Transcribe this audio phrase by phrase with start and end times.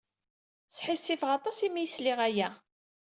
[0.77, 2.49] Sḥissifeɣ aṭas imi ay sliɣ aya.